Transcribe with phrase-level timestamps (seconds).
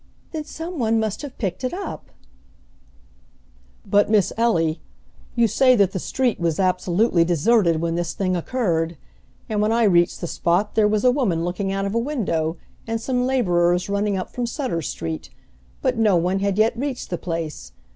[0.31, 2.09] "Then some one must have picked it up."
[3.85, 4.81] "But, Miss Ellie,
[5.35, 8.97] you say that the street was absolutely deserted when this thing occurred;
[9.47, 12.57] and when I reached the spot there was a woman looking out of a window,
[12.87, 15.29] and some laborers running up from Sutter Street,
[15.83, 17.71] but no one had yet reached the place.